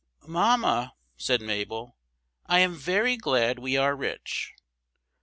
"MAMMA," 0.27 0.95
said 1.15 1.41
Mabel, 1.43 1.95
"I 2.47 2.57
am 2.57 2.73
very 2.73 3.15
glad 3.17 3.59
we 3.59 3.77
are 3.77 3.95
rich!" 3.95 4.55